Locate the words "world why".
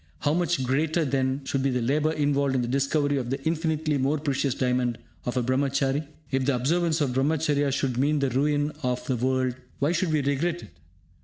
9.15-9.91